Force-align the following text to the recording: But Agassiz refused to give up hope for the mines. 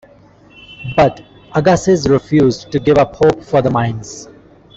But 0.95 1.21
Agassiz 1.53 2.09
refused 2.09 2.71
to 2.71 2.79
give 2.79 2.97
up 2.97 3.15
hope 3.17 3.43
for 3.43 3.61
the 3.61 3.69
mines. 3.69 4.27